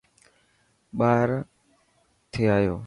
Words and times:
ٻاهران 0.97 1.41
ٿي 2.31 2.43
آيو. 2.55 2.75